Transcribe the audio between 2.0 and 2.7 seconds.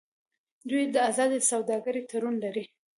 تړون لري.